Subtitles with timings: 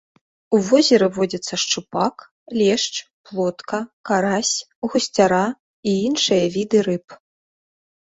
[0.57, 2.15] У возеры водзяцца шчупак,
[2.59, 2.93] лешч,
[3.29, 3.79] плотка,
[4.13, 4.55] карась,
[4.89, 7.07] гусцяра і іншыя віды рыб.